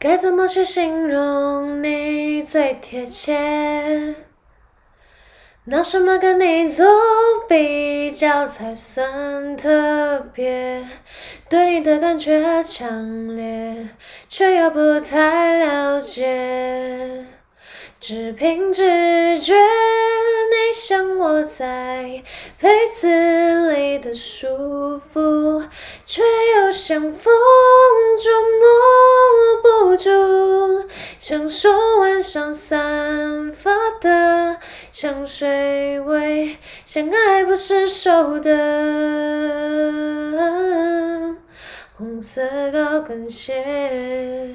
[0.00, 4.14] 该怎么去形容你最贴切？
[5.64, 6.86] 拿什么跟你做
[7.48, 10.86] 比较才算特别？
[11.50, 13.88] 对你的感觉强烈，
[14.28, 17.26] 却又不太了解。
[18.00, 22.22] 只凭直觉，你像窝在
[22.60, 25.64] 被子里的舒服，
[26.06, 26.22] 却
[26.54, 27.34] 又像风
[28.22, 28.32] 捉，
[31.28, 31.68] 像手
[32.00, 34.56] 腕上散发的
[34.90, 36.56] 香水味，
[36.86, 38.56] 像爱不释手的
[41.98, 44.54] 红色高跟鞋。